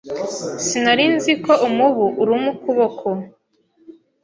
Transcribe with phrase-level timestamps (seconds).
[0.65, 3.07] Sinari nzi ko umubu uruma ukuboko.